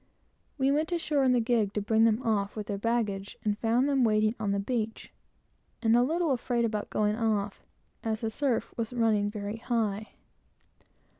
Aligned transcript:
We 0.57 0.71
went 0.71 0.91
ashore 0.91 1.23
in 1.23 1.31
the 1.31 1.39
gig 1.39 1.73
to 1.75 1.79
bring 1.81 2.05
them 2.05 2.23
off 2.23 2.55
with 2.55 2.65
their 2.65 2.79
baggage, 2.79 3.37
and 3.45 3.59
found 3.59 3.87
them 3.87 4.03
waiting 4.03 4.33
on 4.39 4.51
the 4.51 4.57
beach, 4.59 5.11
and 5.83 5.95
a 5.95 6.01
little 6.01 6.31
afraid 6.31 6.65
about 6.65 6.89
going 6.89 7.15
off, 7.15 7.63
as 8.03 8.21
the 8.21 8.31
surf 8.31 8.73
was 8.75 8.93
running 8.93 9.29
very 9.29 9.57
high. 9.57 10.15